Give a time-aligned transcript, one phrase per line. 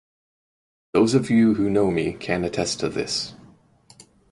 [0.93, 3.35] Those of you who know me can attest to this.